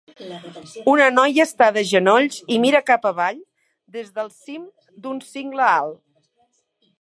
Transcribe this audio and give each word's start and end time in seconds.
Una 0.93 1.09
noia 1.17 1.43
està 1.49 1.67
de 1.75 1.83
genolls 1.89 2.39
i 2.55 2.57
mira 2.63 2.81
cap 2.87 3.05
avall 3.11 3.37
des 3.99 4.09
del 4.17 4.33
cim 4.39 4.65
d'un 5.05 5.21
cingle 5.29 5.69
alt. 5.75 6.01